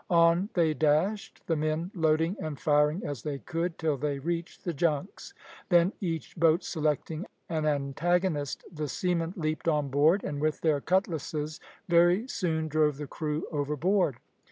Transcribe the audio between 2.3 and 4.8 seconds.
and firing as they could, till they reached the